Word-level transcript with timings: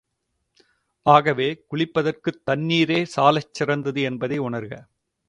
ஆகவே 1.05 1.65
குளிப்பதற்குத் 1.71 2.41
தண்ணிரே 2.51 3.05
சாலச் 3.05 3.53
சிறந்தது 3.53 4.01
என்பதை 4.01 4.39
உணர்க. 4.39 4.73